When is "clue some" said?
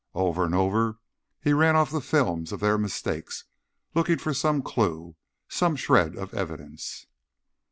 4.63-5.75